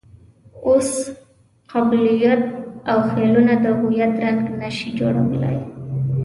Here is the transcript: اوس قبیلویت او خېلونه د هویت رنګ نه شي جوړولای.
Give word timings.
اوس 0.65 0.89
قبیلویت 1.71 2.41
او 2.91 2.97
خېلونه 3.09 3.53
د 3.63 3.65
هویت 3.79 4.13
رنګ 4.23 4.41
نه 4.61 4.69
شي 4.77 4.89
جوړولای. 4.99 5.57